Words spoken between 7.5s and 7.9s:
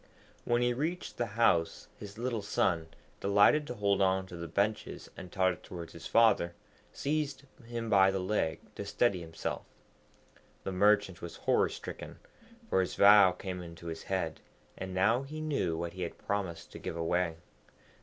him